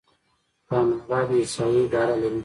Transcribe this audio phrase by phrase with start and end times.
[0.67, 2.39] کاناډا د احصایې اداره لري.